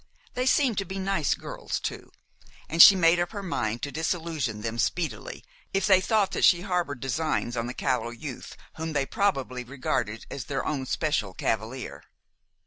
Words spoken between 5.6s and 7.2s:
if they thought that she harbored